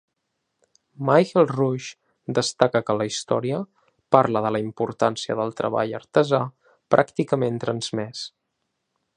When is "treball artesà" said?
5.63-6.43